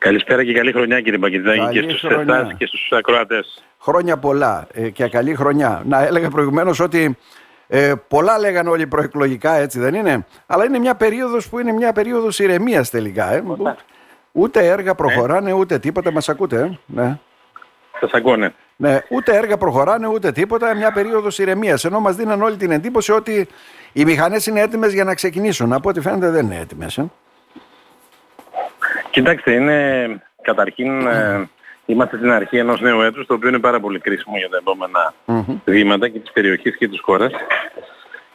[0.00, 3.62] Καλησπέρα και καλή χρονιά κύριε Μπαγκητζάκη και στους εσάς και στους ακροατές.
[3.80, 5.82] Χρόνια πολλά ε, και καλή χρονιά.
[5.86, 7.16] Να έλεγα προηγουμένως ότι
[7.66, 11.92] ε, πολλά λέγανε όλοι προεκλογικά έτσι δεν είναι; Αλλά είναι μια περίοδος που είναι μια
[11.92, 13.32] περίοδος ηρεμίας τελικά.
[13.32, 13.42] Ε.
[14.32, 16.12] Ούτε έργα προχωράνε ούτε τίποτα.
[16.12, 16.60] Μας ακούτε.
[16.60, 17.18] Ε; Ναι.
[18.00, 18.54] Σας ακούνε.
[18.76, 20.74] Ναι, ούτε έργα προχωράνε ούτε τίποτα.
[20.74, 21.84] Μια περίοδος ηρεμίας.
[21.84, 23.48] Ενώ μας δίναν όλη την εντύπωση ότι
[23.92, 25.72] οι μηχανές είναι έτοιμες για να ξεκινήσουν.
[25.72, 26.98] Από ό,τι φαίνεται δεν είναι έτοιμες.
[26.98, 27.10] Ε.
[29.10, 30.06] Κοιτάξτε, είναι
[30.42, 31.48] καταρχήν ε,
[31.86, 35.14] είμαστε στην αρχή ενός νέου έτους το οποίο είναι πάρα πολύ κρίσιμο για τα επόμενα
[35.64, 37.32] βήματα και της περιοχής και της χώρας.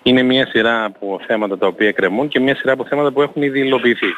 [0.03, 3.41] Είναι μια σειρά από θέματα τα οποία κρεμούν και μια σειρά από θέματα που έχουν
[3.41, 4.14] ήδη υλοποιηθεί.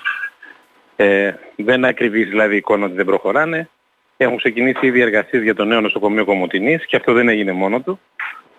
[0.95, 3.69] Ε, δεν είναι ακριβής δηλαδή η εικόνα ότι δεν προχωράνε.
[4.17, 7.99] Έχουν ξεκινήσει ήδη εργασίες για το νέο νοσοκομείο Κομωτινής και αυτό δεν έγινε μόνο του.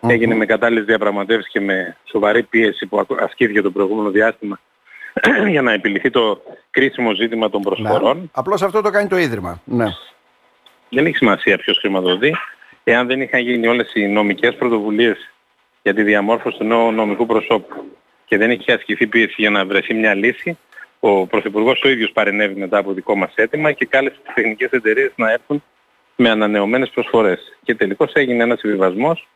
[0.00, 4.60] Έγινε με κατάλληλες διαπραγματεύσεις και με σοβαρή πίεση που ασκήθηκε το προηγούμενο διάστημα
[5.54, 8.16] για να επιληθεί το κρίσιμο ζήτημα των προσφορών.
[8.18, 8.26] Ναι.
[8.32, 9.62] Απλώς αυτό το κάνει το Ίδρυμα.
[9.64, 9.86] Ναι.
[10.88, 12.36] Δεν έχει σημασία ποιος χρηματοδοτεί.
[12.84, 15.30] Εάν δεν είχαν γίνει όλες οι νομικές πρωτοβουλίες
[15.82, 19.94] για τη διαμόρφωση του νέου νομικού προσώπου και δεν είχε ασκηθεί πίεση για να βρεθεί
[19.94, 20.58] μια λύση,
[21.00, 25.12] ο Πρωθυπουργός ο ίδιος παρενέβη μετά από δικό μας αίτημα και κάλεσε τις τεχνικές εταιρείες
[25.16, 25.62] να έρθουν
[26.16, 27.58] με ανανεωμένες προσφορές.
[27.62, 29.28] Και τελικώς έγινε ένας συμβιβασμός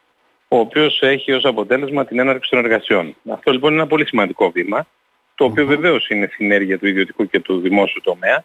[0.48, 3.16] ο οποίος έχει ως αποτέλεσμα την έναρξη των εργασιών.
[3.32, 4.86] Αυτό λοιπόν είναι ένα πολύ σημαντικό βήμα
[5.42, 8.44] το οποίο βεβαίως είναι συνέργεια του ιδιωτικού και του δημόσιου τομέα.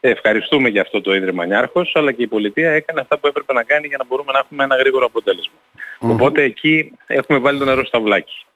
[0.00, 3.62] Ευχαριστούμε για αυτό το Ίδρυμα Νιάρχος, αλλά και η πολιτεία έκανε αυτά που έπρεπε να
[3.62, 5.58] κάνει για να μπορούμε να έχουμε ένα γρήγορο αποτέλεσμα.
[5.98, 8.46] Οπότε εκεί έχουμε βάλει το νερό στα βλάκι.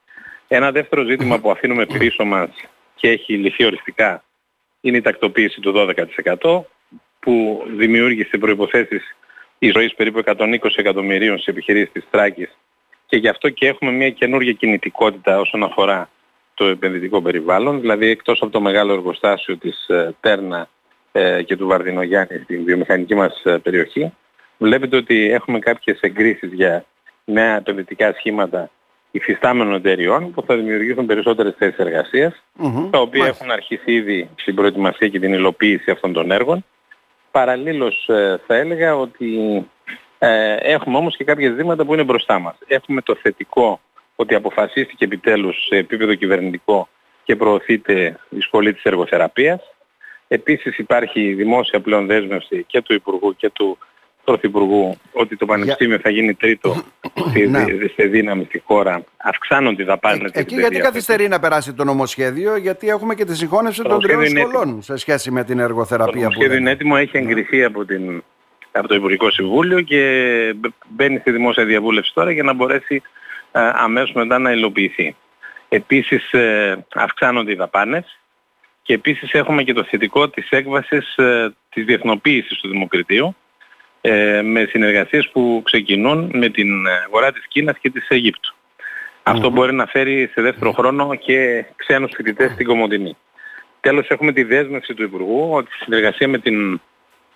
[0.49, 2.51] Ένα δεύτερο ζήτημα που αφήνουμε πίσω μας
[2.95, 4.25] και έχει λυθεί οριστικά
[4.81, 5.73] είναι η τακτοποίηση του
[6.41, 6.61] 12%
[7.21, 9.17] που δημιούργησε προϋποθέσεις
[9.59, 12.59] ζωής περίπου 120 εκατομμυρίων σε επιχειρήσεις της Τράκης
[13.07, 16.11] και γι' αυτό και έχουμε μια καινούργια κινητικότητα όσον αφορά
[16.63, 20.69] το επενδυτικό περιβάλλον, δηλαδή εκτός από το μεγάλο εργοστάσιο της ε, Τέρνα
[21.13, 24.13] ε, και του Βαρδινογιάννη στην βιομηχανική μας ε, περιοχή,
[24.59, 26.85] βλέπετε ότι έχουμε κάποιες εγκρίσεις για
[27.25, 28.71] νέα επενδυτικά σχήματα
[29.11, 32.43] υφιστάμενων εταιριών που θα δημιουργήσουν περισσότερες θέσεις
[32.91, 36.65] τα οποία έχουν αρχίσει ήδη στην προετοιμασία και την υλοποίηση αυτών των έργων.
[37.31, 38.05] Παραλλήλως
[38.47, 39.31] θα έλεγα ότι
[40.59, 42.55] έχουμε όμως και κάποια ζήματα που είναι μπροστά μας.
[42.67, 43.81] Έχουμε το θετικό
[44.17, 46.89] ότι αποφασίστηκε επιτέλους σε επίπεδο κυβερνητικό
[47.25, 49.61] και προωθείται η σχολή της εργοθεραπείας.
[50.29, 53.79] Επίσης υπάρχει δημόσια πλέον δέσμευση και του Υπουργού και του
[54.25, 56.83] Πρωθυπουργού ότι το Πανεπιστήμιο θα γίνει τρίτο
[57.97, 59.05] σε δύναμη στη χώρα.
[59.17, 60.31] Αυξάνονται οι δαπάνες.
[60.33, 64.27] Ε, εκεί γιατί καθυστερεί να περάσει το νομοσχέδιο, γιατί έχουμε και τη συγχώνευση των τριών
[64.27, 66.13] σχολών σε σχέση με την εργοθεραπεία.
[66.13, 68.23] Το νομοσχέδιο είναι έτοιμο, έχει εγκριθεί από, την,
[68.73, 70.55] από το Υπουργικό Συμβούλιο και
[70.89, 73.03] μπαίνει στη δημόσια διαβούλευση τώρα για να μπορέσει ε,
[73.53, 75.17] αμέσως μετά να υλοποιηθεί.
[75.69, 78.19] Επίσης ε, αυξάνονται οι δαπάνες
[78.83, 83.37] και επίσης έχουμε και το θετικό της έκβασης ε, της διεθνοποίησης του Δημοκρατίου
[84.43, 88.55] με συνεργασίες που ξεκινούν με την αγορά της Κίνας και της Αιγύπτου.
[89.23, 93.17] Αυτό μπορεί να φέρει σε δεύτερο χρόνο και ξένους φοιτητές στην Κομοντινή.
[93.81, 96.81] Τέλος έχουμε τη δέσμευση του Υπουργού ότι η συνεργασία με την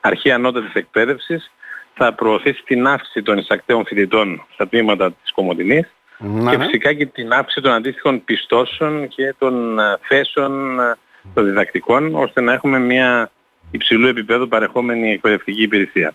[0.00, 1.52] Αρχή Ανώτατης Εκπαίδευσης
[1.94, 6.64] θα προωθήσει την αύξηση των εισακτέων φοιτητών στα τμήματα της Κομωτινής ναι, και ναι.
[6.64, 10.96] φυσικά και την αύξηση των αντίστοιχων πιστώσεων και των ε, θέσεων ε,
[11.34, 13.30] των διδακτικών ώστε να έχουμε μια
[13.70, 16.14] υψηλού επίπεδου παρεχόμενη εκπαιδευτική υπηρεσία.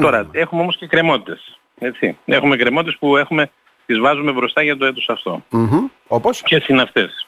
[0.00, 1.58] Τώρα, έχουμε όμως και κρεμότητες.
[1.78, 2.18] Έτσι.
[2.24, 3.50] Έχουμε κρεμότητες που έχουμε,
[3.86, 5.44] τις βάζουμε μπροστά για το έτος αυτό.
[5.52, 5.90] Mm-hmm.
[6.06, 7.26] Όπως; Ποιες είναι αυτές;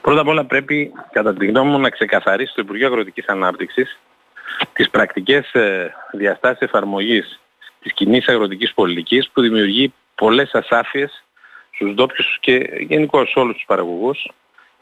[0.00, 3.98] Πρώτα απ' όλα πρέπει, κατά τη γνώμη μου, να ξεκαθαρίσει το Υπουργείο Αγροτικής Ανάπτυξης
[4.72, 7.40] τις πρακτικές ε, διαστάσεις εφαρμογής
[7.80, 11.24] της κοινής αγροτικής πολιτικής που δημιουργεί πολλές ασάφειες
[11.74, 14.28] στους ντόπιους και γενικώ σε όλους τους παραγωγούς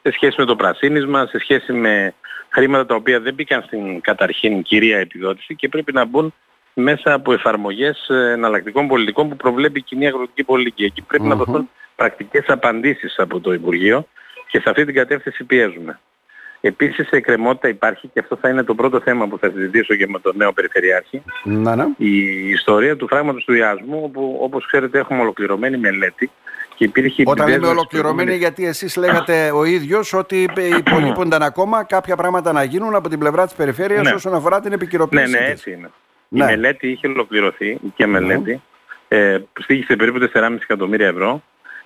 [0.03, 2.15] σε σχέση με το πρασίνισμα, σε σχέση με
[2.49, 6.35] χρήματα τα οποία δεν μπήκαν στην καταρχήν κυρία επιδότηση και πρέπει να μπουν
[6.75, 10.85] μέσα από εφαρμογές εναλλακτικών πολιτικών που προβλέπει η κοινή αγροτική πολιτική.
[10.85, 14.07] Εκεί να δοθούν πρακτικές απαντήσεις από το Υπουργείο
[14.51, 16.01] και σε αυτή την κατεύθυνση πιέζουμε.
[16.61, 20.19] Επίσης εκκρεμότητα υπάρχει και αυτό θα είναι το πρώτο θέμα που θα συζητήσω και με
[20.19, 21.23] τον νέο Περιφερειάρχη.
[21.45, 21.85] Να, ναι.
[21.97, 26.31] Η ιστορία του φράγματος του Ιάσμου, όπου όπως ξέρετε έχουμε ολοκληρωμένη μελέτη
[26.83, 30.49] και υπήρχε Όταν λέμε ολοκληρωμένη, γιατί εσείς λέγατε ο ίδιος ότι
[30.79, 34.13] υπολείπονταν ακόμα κάποια πράγματα να γίνουν από την πλευρά της περιφέρειας ναι.
[34.13, 35.31] όσον αφορά την επικυροποίηση.
[35.31, 35.91] Ναι, ναι, έτσι είναι.
[36.29, 36.45] Ναι.
[36.45, 38.63] Η μελέτη είχε ολοκληρωθεί, και μελέτη,
[39.09, 41.43] ε, στήγησε περίπου 4,5 εκατομμύρια ευρώ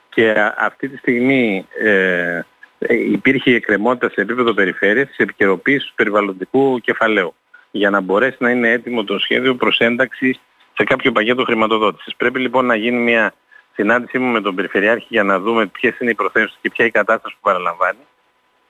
[0.09, 2.41] και αυτή τη στιγμή ε,
[2.89, 7.35] υπήρχε η εκκρεμότητα σε επίπεδο περιφέρειας της επικαιροποίησης του περιβαλλοντικού κεφαλαίου
[7.71, 10.41] για να μπορέσει να είναι έτοιμο το σχέδιο προς ένταξη
[10.77, 12.17] σε κάποιο πακέτο χρηματοδότησης.
[12.17, 13.35] Πρέπει λοιπόν να γίνει μια
[13.77, 16.89] συνάντησή μου με τον Περιφερειάρχη για να δούμε ποιες είναι οι προθέσεις και ποια είναι
[16.95, 17.99] η κατάσταση που παραλαμβάνει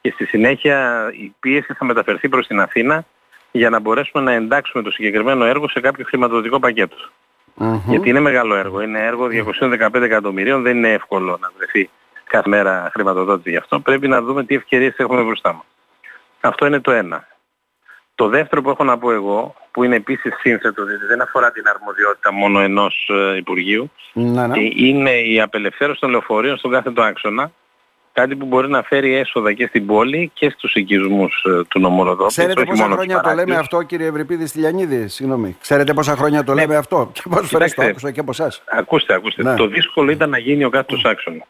[0.01, 3.05] και στη συνέχεια η πίεση θα μεταφερθεί προς την Αθήνα
[3.51, 6.97] για να μπορέσουμε να εντάξουμε το συγκεκριμένο έργο σε κάποιο χρηματοδοτικό πακέτο.
[7.87, 8.81] Γιατί είναι μεγάλο έργο.
[8.81, 9.27] Είναι έργο
[9.61, 10.63] 215 εκατομμυρίων.
[10.63, 11.91] Δεν είναι εύκολο να βρεθεί
[12.25, 13.81] κάθε μέρα χρηματοδότηση γι' αυτό.
[13.81, 15.65] Πρέπει να δούμε τι ευκαιρίες έχουμε μπροστά μας.
[16.41, 17.27] Αυτό είναι το ένα.
[18.17, 21.65] Το δεύτερο που έχω να πω εγώ, που είναι επίσης σύνθετο, δηλαδή δεν αφορά την
[21.69, 24.59] αρμοδιότητα μόνο ενός ε, Υπουργείου, ναι, ναι.
[24.59, 27.53] Ε, είναι η απελευθέρωση των λεωφορείων στον κάθε το άξονα,
[28.13, 32.27] κάτι που μπορεί να φέρει έσοδα και στην πόλη και στους οικισμούς ε, του νομοροδόπου.
[32.27, 35.57] Ξέρετε πόσα χρόνια το λέμε αυτό κύριε Ευρυπίδη Στυλιανίδη, συγγνώμη.
[35.61, 36.61] Ξέρετε πόσα χρόνια το ναι.
[36.61, 38.63] λέμε αυτό; Και πόσες φορές το άκουσα και από εσάς.
[38.67, 39.43] Ακούστε, ακούστε.
[39.43, 39.55] Ναι.
[39.55, 41.47] Το δύσκολο ήταν να γίνει ο κάθε άξονα.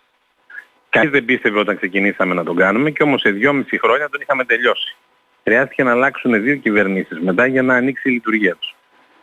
[0.88, 4.44] Κανείς δεν πίστευε όταν ξεκινήσαμε να τον κάνουμε και όμως σε δυόμιση χρόνια τον είχαμε
[4.44, 4.96] τελειώσει.
[5.48, 8.74] Χρειάστηκε να αλλάξουν δύο κυβερνήσεις μετά για να ανοίξει η λειτουργία τους.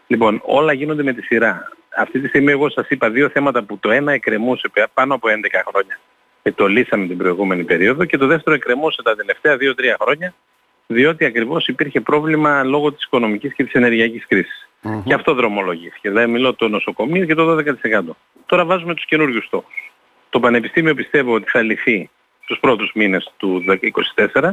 [0.07, 1.71] Λοιπόν, όλα γίνονται με τη σειρά.
[1.97, 5.31] Αυτή τη στιγμή εγώ σας είπα δύο θέματα που το ένα εκκρεμούσε πάνω από 11
[5.67, 5.99] χρόνια
[6.43, 9.59] και το λύσαμε την προηγούμενη περίοδο και το δεύτερο εκκρεμούσε τα τελευταία 2-3
[10.01, 10.33] χρόνια
[10.87, 14.69] διότι ακριβώς υπήρχε πρόβλημα λόγω της οικονομικής και της ενεργειακής κρίσης.
[14.83, 15.03] Mm-hmm.
[15.05, 16.09] Και αυτό δρομολογήθηκε.
[16.09, 18.01] Δηλαδή μιλώ το νοσοκομείο και το 12%.
[18.45, 19.91] Τώρα βάζουμε τους καινούριους στόχους.
[20.29, 22.09] Το Πανεπιστήμιο πιστεύω ότι θα λυθεί
[22.43, 23.63] στους πρώτους μήνες του
[24.33, 24.51] 2024.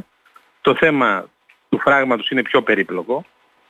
[0.61, 1.29] Το θέμα
[1.71, 3.25] του φράγματος είναι πιο περίπλοκο.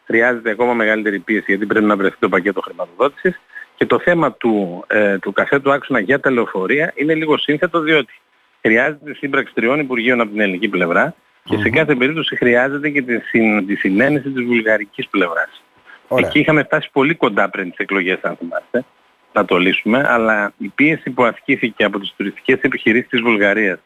[0.04, 3.40] Χρειάζεται ακόμα μεγαλύτερη πίεση γιατί πρέπει να βρεθεί το πακέτο χρηματοδότησης.
[3.76, 8.12] Και το θέμα του, ε, του καφέτου άξονα για τα λεωφορεία είναι λίγο σύνθετο διότι
[8.60, 11.14] χρειάζεται σύμπραξη τριών Υπουργείων από την ελληνική πλευρά
[11.44, 15.62] και σε κάθε περίπτωση χρειάζεται και τη, συν, τη συνένεση της βουλγαρικής πλευράς.
[16.08, 16.26] Ωραία.
[16.26, 18.84] Εκεί είχαμε φτάσει πολύ κοντά πριν τις εκλογές αν θυμάστε
[19.32, 23.78] να το λύσουμε, αλλά η πίεση που ασκήθηκε από τις τουριστικές επιχειρήσεις της Βουλγαρίας,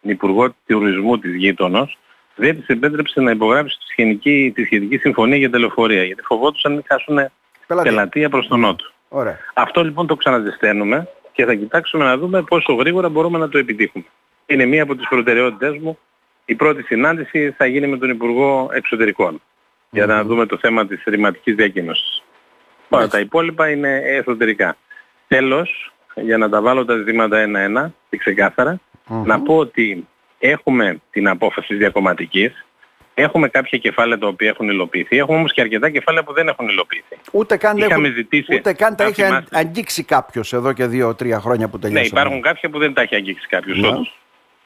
[0.00, 1.98] την Υπουργό Τουρισμού της γείτονος,
[2.34, 6.76] δεν της επέτρεψε να υπογράψει τη σχετική, τη σχετική συμφωνία για τελεοφορία, γιατί φοβόντουσαν να
[6.76, 7.30] μην χάσουν
[7.82, 8.84] πελατεία προς τον Νότο.
[9.08, 9.38] Ωραία.
[9.54, 14.04] Αυτό λοιπόν το ξαναζεσταίνουμε και θα κοιτάξουμε να δούμε πόσο γρήγορα μπορούμε να το επιτύχουμε.
[14.46, 15.98] Είναι μία από τις προτεραιότητες μου.
[16.44, 19.40] Η πρώτη συνάντηση θα γίνει με τον Υπουργό Εξωτερικών
[19.90, 22.22] για να δούμε το θέμα της ρηματικής διακοίνωσης.
[22.88, 24.76] Όλα τα υπόλοιπα είναι εσωτερικά.
[25.28, 28.80] Τέλος, για να τα βάλω τα ζητήματα ένα-ένα και ξεκαθαρα
[29.24, 30.06] να πω ότι
[30.42, 32.64] έχουμε την απόφαση διακομματικής,
[33.14, 36.68] έχουμε κάποια κεφάλαια τα οποία έχουν υλοποιηθεί, έχουμε όμως και αρκετά κεφάλαια που δεν έχουν
[36.68, 37.16] υλοποιηθεί.
[37.32, 41.78] Ούτε καν, έχουν, ζητήσει, ούτε καν τα έχει αγγίξει κάποιος εδώ και δύο-τρία χρόνια που
[41.78, 42.10] τελειώσαμε.
[42.10, 43.88] Ναι, υπάρχουν κάποια που δεν τα έχει αγγίξει κάποιος ναι.
[43.88, 44.18] όντως.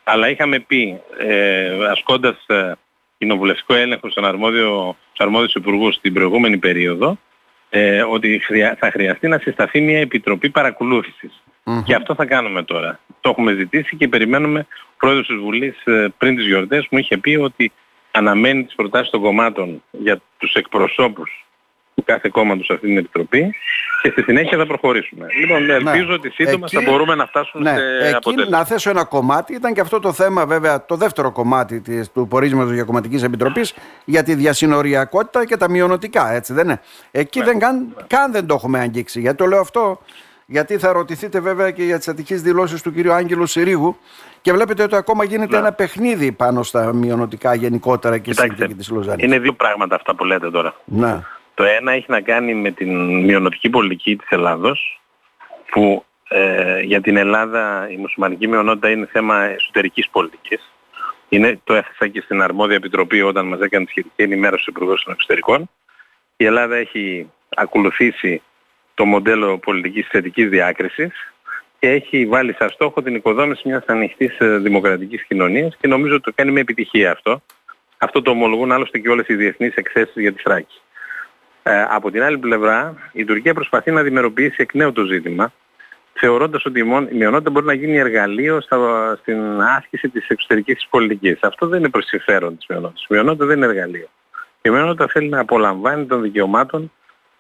[0.05, 2.73] Αλλά είχαμε πει, ε, ασκώντας ε,
[3.19, 7.19] κοινοβουλευτικό έλεγχο στον αρμόδιο, στους αρμόδιους υπουργούς την προηγούμενη περίοδο,
[7.71, 8.43] ε, ότι
[8.79, 10.53] θα χρειαστεί να συσταθεί μια επιτροπή
[11.85, 13.01] Και αυτό θα κάνουμε τώρα.
[13.27, 17.17] Το έχουμε ζητήσει και περιμένουμε ο πρόεδρος της Βουλής ε, πριν τις γιορτές μου είχε
[17.17, 17.73] πει ότι
[18.11, 21.47] αναμένει τις προτάσεις των κομμάτων για τους εκπροσώπους
[21.95, 23.55] του κάθε κόμματος σε αυτή την Επιτροπή
[24.03, 25.27] και στη συνέχεια θα προχωρήσουμε.
[25.41, 25.73] Λοιπόν, ναι.
[25.73, 27.77] ελπίζω ότι σύντομα θα μπορούμε να φτάσουμε ναι.
[27.77, 28.59] σε Εκεί, αποτέλεσμα.
[28.59, 32.29] Να θέσω ένα κομμάτι, ήταν και αυτό το θέμα βέβαια το δεύτερο κομμάτι της, του
[32.29, 33.75] πορίσματος για κομματικής επιτροπής
[34.05, 36.81] για τη διασυνοριακότητα και τα μειονοτικά, έτσι δεν είναι.
[37.11, 37.45] Εκεί ναι.
[37.45, 39.21] δεν, καν, καν δεν το έχουμε αγγίξει.
[39.21, 40.01] Γιατί το λέω αυτό,
[40.47, 43.07] γιατί θα ρωτηθείτε βέβαια και για τις ατυχείς δηλώσεις του κ.
[43.07, 43.97] Άγγελου Συρίγου
[44.41, 45.59] και βλέπετε ότι ακόμα γίνεται ναι.
[45.59, 49.25] ένα παιχνίδι πάνω στα μειονοτικά γενικότερα και στην συνθήκη της Λοζάνης.
[49.25, 50.75] Είναι δύο πράγματα αυτά που λέτε τώρα.
[50.85, 51.23] Ναι.
[51.55, 55.01] Το ένα έχει να κάνει με την μειονοτική πολιτική της Ελλάδος
[55.71, 60.73] που ε, για την Ελλάδα η μουσουλμανική μειονότητα είναι θέμα εσωτερικής πολιτικής.
[61.29, 64.95] Είναι, το έθεσα και στην αρμόδια επιτροπή όταν μας έκανε τη σχετική ενημέρωση του Υπουργού
[65.05, 65.71] των Εξωτερικών.
[66.37, 68.43] Η Ελλάδα έχει ακολουθήσει
[68.97, 71.13] το μοντέλο πολιτικής θετικής διάκρισης
[71.79, 76.23] και έχει βάλει σαν στόχο την οικοδόμηση μιας ανοιχτής ε, δημοκρατικής κοινωνίας και νομίζω ότι
[76.23, 77.43] το κάνει με επιτυχία αυτό.
[77.99, 80.81] Αυτό το ομολογούν άλλωστε και όλες οι διεθνείς εκθέσεις για τη Θράκη.
[81.63, 85.53] Ε, από την άλλη πλευρά, η Τουρκία προσπαθεί να δημιουργήσει εκ νέου το ζήτημα,
[86.13, 88.79] θεωρώντας ότι η μειονότητα μπορεί να γίνει εργαλείο στα,
[89.21, 91.39] στην άσκηση της εξωτερικής της πολιτικής.
[91.41, 93.03] Αυτό δεν είναι προς συμφέρον της μειονότητας.
[93.03, 94.09] Η μειονότητα δεν είναι εργαλείο.
[94.63, 96.93] Η μειονότητα θέλει να απολαμβάνει των δικαιωμάτων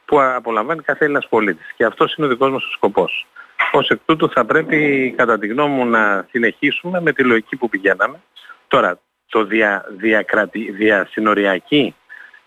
[0.06, 1.72] που απολαμβάνει κάθε Έλληνας πολίτης.
[1.76, 3.26] Και αυτός είναι ο δικός μας ο σκοπός.
[3.72, 7.68] Ως εκ τούτου θα πρέπει κατά τη γνώμη μου να συνεχίσουμε με τη λογική που
[7.68, 8.20] πηγαίναμε.
[8.68, 8.98] Τώρα,
[9.28, 11.94] το δια, διακρατη, διασυνοριακή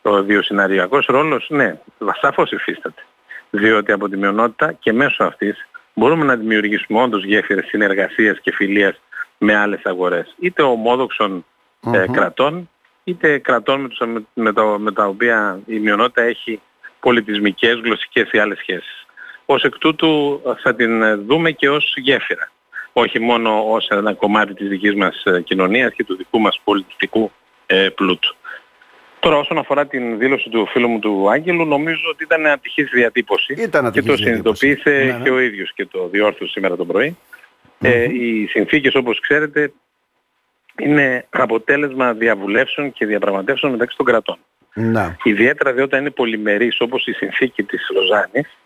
[0.01, 1.79] ο διοσυναριακός ρόλος, ναι,
[2.21, 3.03] σαφώς υφίσταται.
[3.49, 9.01] Διότι από τη μειονότητα και μέσω αυτής μπορούμε να δημιουργήσουμε όντως γέφυρες συνεργασίας και φιλίας
[9.37, 10.35] με άλλες αγορές.
[10.39, 10.63] Είτε
[11.93, 12.69] ε, κρατών,
[13.03, 14.01] είτε κρατών με, τους,
[14.33, 16.61] με, τα, με τα οποία η μειονότητα έχει
[16.99, 19.05] πολιτισμικές, γλωσσικές ή άλλες σχέσεις.
[19.45, 22.51] Ως εκ τούτου θα την δούμε και ως γέφυρα.
[22.93, 27.31] Όχι μόνο ως ένα κομμάτι της δικής μας ε, κοινωνίας και του δικού μας πολιτιστικού
[27.65, 28.35] ε, πλούτου.
[29.19, 33.53] Τώρα όσον αφορά την δήλωση του φίλου μου του Άγγελου νομίζω ότι ήταν ατυχής διατύπωση
[33.57, 35.23] ήταν και το συνειδητοποίησε ναι, ναι.
[35.23, 37.17] και ο ίδιος και το διόρθωσε σήμερα το πρωί.
[37.79, 39.73] Ε, οι συνθήκες όπως ξέρετε
[40.79, 44.37] είναι αποτέλεσμα διαβουλεύσεων και διαπραγματεύσεων μεταξύ των κρατών.
[44.73, 45.15] Να.
[45.23, 48.57] Ιδιαίτερα διότι είναι πολυμερείς όπως η συνθήκη της Λοζάνης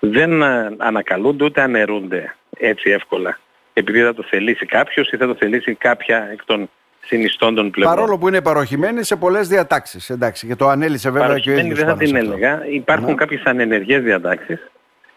[0.00, 3.38] δεν ε, ανακαλούνται ούτε αναιρούνται έτσι εύκολα.
[3.72, 6.70] Επειδή θα το θελήσει κάποιος ή θα το θελήσει κάποια εκ των
[7.00, 7.96] συνιστών των πλευρών.
[7.96, 10.10] Παρόλο που είναι παροχημένη σε πολλές διατάξεις.
[10.10, 12.66] Εντάξει, και το ανέλησε βέβαια και ο ίδιος δεν θα την έλεγα.
[12.66, 13.14] Υπάρχουν ναι.
[13.14, 14.70] κάποιες ανενεργές διατάξεις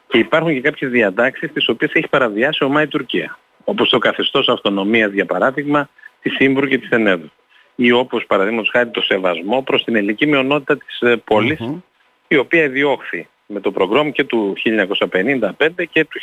[0.07, 3.37] και υπάρχουν και κάποιες διατάξεις τις οποίες έχει παραβιάσει ο ΜΑΗ Τουρκία.
[3.63, 5.89] Όπως το καθεστώς αυτονομίας για παράδειγμα
[6.21, 7.31] της Σύμπρου και της Ενέδου.
[7.79, 11.59] Ή όπως παραδείγματος χάρη το σεβασμό προς την ελληνική μειονότητα της ε, πολης
[12.27, 15.49] η οποία διώχθη με το προγράμμα και του 1955
[15.89, 16.19] και του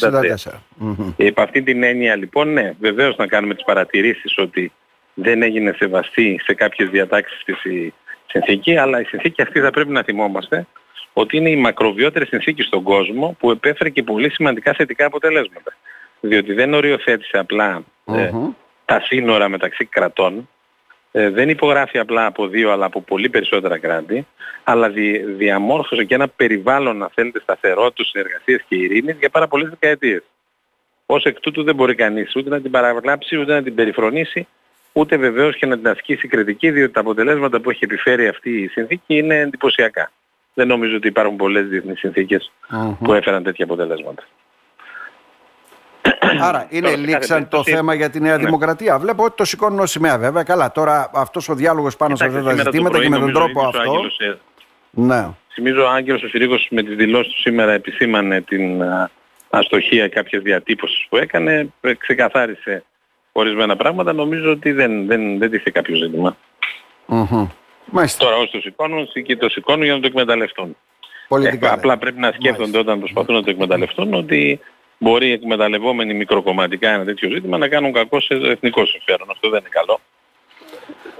[0.00, 0.50] 1964.
[0.80, 1.12] Mm-hmm.
[1.16, 4.72] Υπ' αυτή την έννοια λοιπόν, ναι, βεβαίως να κάνουμε τις παρατηρήσεις ότι
[5.14, 7.94] δεν έγινε σεβαστή σε κάποιες διατάξεις της η
[8.26, 10.66] συνθήκη, αλλά η συνθήκη αυτή θα πρέπει να θυμόμαστε
[11.12, 15.76] ότι είναι η μακροβιότερη συνθήκη στον κόσμο που επέφερε και πολύ σημαντικά θετικά αποτελέσματα.
[16.20, 17.46] Διότι δεν οριοθέτησε
[18.04, 18.30] ε,
[18.84, 20.48] τα σύνορα μεταξύ κρατών,
[21.12, 24.26] ε, δεν υπογράφει απλά από δύο αλλά από πολύ περισσότερα κράτη,
[24.64, 29.68] αλλά δι, διαμόρφωσε και ένα περιβάλλον, να θέλετε, σταθερότητας, συνεργασίας και ειρήνης για πάρα πολλές
[29.68, 30.22] δεκαετίες.
[31.06, 34.46] Ως εκ τούτου δεν μπορεί κανείς ούτε να την παραβλάψει, ούτε να την περιφρονήσει,
[34.92, 38.68] ούτε βεβαίως και να την ασκήσει κριτική, διότι τα αποτελέσματα που έχει επιφέρει αυτή η
[38.68, 40.10] συνθήκη είναι εντυπωσιακά.
[40.54, 42.00] Δεν νομίζω ότι υπάρχουν πολλές διεθνείς
[43.02, 44.22] που έφεραν τέτοια αποτελέσματα.
[46.40, 48.44] Άρα είναι λήξαν το θέμα για τη Νέα ναι.
[48.44, 48.98] Δημοκρατία.
[48.98, 50.42] Βλέπω ότι το σηκώνουν ως σημαία βέβαια.
[50.42, 54.00] Καλά, τώρα αυτός ο διάλογος πάνω σε αυτά τα ζητήματα και με τον τρόπο αυτό.
[54.90, 55.28] Ναι.
[55.54, 58.82] Θυμίζω ο Άγγελος ο Συρίγος με τις δηλώσεις του σήμερα επισήμανε την
[59.50, 62.84] αστοχία κάποιες διατύπωσης που έκανε, ε, ξεκαθάρισε
[63.32, 64.12] ορισμένα πράγματα.
[64.12, 66.36] Νομίζω ότι δεν, δεν, δεν τίθε κάποιο ζήτημα.
[67.08, 67.48] Mm-hmm.
[68.18, 70.76] Τώρα όσοι το σηκώνουν και το σηκώνουν για να το εκμεταλλευτούν.
[71.28, 72.80] Ε, απλά πρέπει να σκέφτονται Μάλιστα.
[72.80, 74.60] όταν προσπαθούν να το εκμεταλλευτούν ότι
[75.02, 79.30] μπορεί εκμεταλλευόμενοι μικροκομματικά ένα τέτοιο ζήτημα να κάνουν κακό σε εθνικό συμφέρον.
[79.30, 80.00] Αυτό δεν είναι καλό.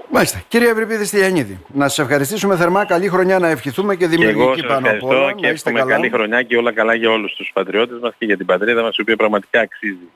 [0.09, 0.41] Μάλιστα.
[0.47, 2.85] Κύριε Ευρυπίδη Στυλιανίδη, να σας ευχαριστήσουμε θερμά.
[2.85, 5.33] Καλή χρονιά να ευχηθούμε και δημιουργική και πάνω απ' όλα.
[5.33, 5.91] Και εύχομαι καλά.
[5.91, 8.95] καλή χρονιά και όλα καλά για όλους τους πατριώτες μας και για την πατρίδα μας,
[8.97, 10.09] η οποία πραγματικά αξίζει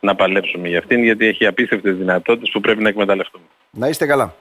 [0.00, 3.44] να παλέψουμε για αυτήν, γιατί έχει απίστευτες δυνατότητες που πρέπει να εκμεταλλευτούμε.
[3.70, 4.34] Να είστε καλά.